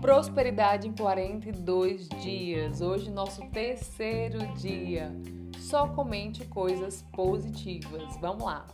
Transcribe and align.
Prosperidade 0.00 0.88
em 0.88 0.92
42 0.92 2.08
dias. 2.20 2.80
Hoje, 2.80 3.10
nosso 3.10 3.40
terceiro 3.46 4.38
dia. 4.54 5.10
Só 5.58 5.86
comente 5.88 6.44
coisas 6.46 7.02
positivas. 7.12 8.16
Vamos 8.20 8.44
lá. 8.44 8.66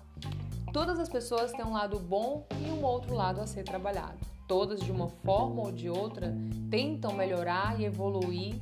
Todas 0.72 0.99
as 0.99 1.09
pessoas 1.09 1.53
têm 1.53 1.65
um 1.65 1.72
lado 1.72 1.99
bom 1.99 2.47
e 2.61 2.71
um 2.71 2.85
outro 2.85 3.15
lado 3.15 3.40
a 3.40 3.47
ser 3.47 3.65
trabalhado. 3.65 4.19
Todas, 4.49 4.81
de 4.81 4.90
uma 4.90 5.08
forma 5.08 5.63
ou 5.63 5.72
de 5.72 5.88
outra, 5.88 6.35
tentam 6.71 7.13
melhorar 7.13 7.81
e 7.81 7.85
evoluir, 7.85 8.54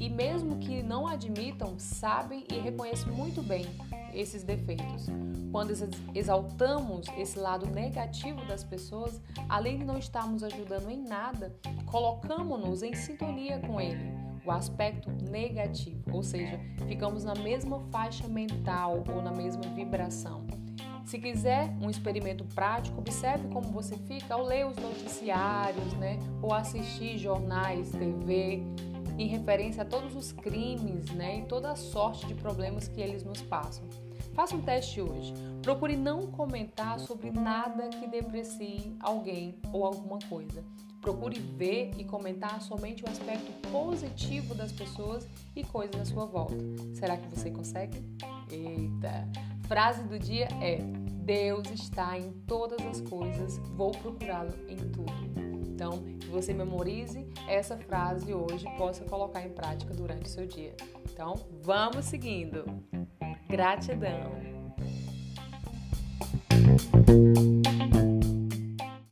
e 0.00 0.08
mesmo 0.08 0.56
que 0.56 0.82
não 0.82 1.06
admitam, 1.06 1.78
sabem 1.78 2.44
e 2.50 2.58
reconhecem 2.58 3.12
muito 3.12 3.42
bem 3.42 3.66
esses 4.14 4.42
defeitos. 4.42 5.06
Quando 5.52 5.72
exaltamos 6.14 7.06
esse 7.18 7.38
lado 7.38 7.66
negativo 7.66 8.42
das 8.46 8.64
pessoas, 8.64 9.20
além 9.48 9.78
de 9.78 9.84
não 9.84 9.98
estarmos 9.98 10.42
ajudando 10.42 10.90
em 10.90 11.02
nada, 11.02 11.54
colocamos-nos 11.84 12.82
em 12.82 12.94
sintonia 12.94 13.58
com 13.58 13.78
ele, 13.78 14.10
o 14.44 14.50
aspecto 14.50 15.10
negativo, 15.30 16.02
ou 16.12 16.22
seja, 16.22 16.58
ficamos 16.88 17.24
na 17.24 17.34
mesma 17.34 17.80
faixa 17.92 18.26
mental 18.26 19.04
ou 19.14 19.20
na 19.20 19.30
mesma 19.30 19.62
vibração. 19.74 20.46
Se 21.04 21.18
quiser 21.18 21.76
um 21.82 21.90
experimento 21.90 22.44
prático, 22.54 23.00
observe 23.00 23.48
como 23.48 23.66
você 23.72 23.96
fica 23.98 24.34
ao 24.34 24.44
ler 24.44 24.64
os 24.66 24.76
noticiários, 24.76 25.92
né? 25.94 26.18
Ou 26.40 26.54
assistir 26.54 27.18
jornais, 27.18 27.90
TV, 27.90 28.62
em 29.20 29.26
referência 29.26 29.82
a 29.82 29.84
todos 29.84 30.16
os 30.16 30.32
crimes 30.32 31.10
né, 31.10 31.40
e 31.40 31.42
toda 31.42 31.70
a 31.70 31.76
sorte 31.76 32.26
de 32.26 32.34
problemas 32.34 32.88
que 32.88 33.02
eles 33.02 33.22
nos 33.22 33.42
passam. 33.42 33.84
Faça 34.32 34.56
um 34.56 34.62
teste 34.62 35.00
hoje. 35.02 35.34
Procure 35.62 35.94
não 35.94 36.28
comentar 36.28 36.98
sobre 36.98 37.30
nada 37.30 37.90
que 37.90 38.06
deprecie 38.06 38.96
alguém 38.98 39.58
ou 39.72 39.84
alguma 39.84 40.18
coisa. 40.26 40.64
Procure 41.02 41.38
ver 41.38 41.90
e 41.98 42.04
comentar 42.04 42.62
somente 42.62 43.04
o 43.04 43.08
aspecto 43.10 43.52
positivo 43.68 44.54
das 44.54 44.72
pessoas 44.72 45.26
e 45.54 45.64
coisas 45.64 46.00
à 46.00 46.04
sua 46.06 46.24
volta. 46.24 46.56
Será 46.94 47.16
que 47.18 47.28
você 47.28 47.50
consegue? 47.50 48.02
Eita! 48.50 49.28
Frase 49.66 50.02
do 50.04 50.18
dia 50.18 50.48
é: 50.62 50.78
Deus 51.24 51.70
está 51.70 52.18
em 52.18 52.32
todas 52.46 52.80
as 52.86 53.00
coisas, 53.02 53.58
vou 53.74 53.92
procurá-lo 53.92 54.54
em 54.68 54.76
tudo. 54.76 55.49
Então, 55.80 56.02
que 56.20 56.26
você 56.26 56.52
memorize 56.52 57.26
essa 57.48 57.74
frase 57.74 58.34
hoje 58.34 58.66
e 58.68 58.76
possa 58.76 59.02
colocar 59.06 59.40
em 59.40 59.48
prática 59.48 59.94
durante 59.94 60.26
o 60.26 60.28
seu 60.28 60.46
dia. 60.46 60.76
Então, 61.10 61.32
vamos 61.62 62.04
seguindo. 62.04 62.66
Gratidão. 63.48 64.30